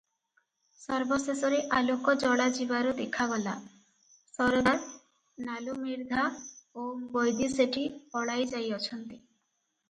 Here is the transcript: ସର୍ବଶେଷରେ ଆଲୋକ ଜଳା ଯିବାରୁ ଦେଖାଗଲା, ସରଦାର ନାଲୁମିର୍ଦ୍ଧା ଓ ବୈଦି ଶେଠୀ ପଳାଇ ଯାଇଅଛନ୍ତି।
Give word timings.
ସର୍ବଶେଷରେ 0.83 1.57
ଆଲୋକ 1.79 2.15
ଜଳା 2.23 2.47
ଯିବାରୁ 2.55 2.93
ଦେଖାଗଲା, 2.99 3.53
ସରଦାର 4.37 5.45
ନାଲୁମିର୍ଦ୍ଧା 5.51 6.25
ଓ 6.85 6.87
ବୈଦି 7.19 7.51
ଶେଠୀ 7.59 7.85
ପଳାଇ 8.17 8.49
ଯାଇଅଛନ୍ତି। 8.57 9.23